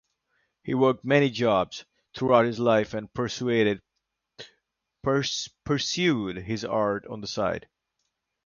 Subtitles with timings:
[0.63, 3.77] He worked many jobs throughout his life and pursued
[6.07, 7.67] his art on the side.